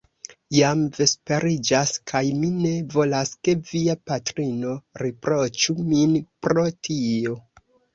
Jam 0.57 0.79
vesperiĝas; 0.95 1.91
kaj 2.13 2.23
mi 2.39 2.51
ne 2.57 2.73
volas, 2.95 3.37
ke 3.45 3.57
via 3.71 3.99
patrino 4.11 4.77
riproĉu 5.07 5.81
min 5.95 6.23
pro 6.47 6.71
tio. 6.89 7.43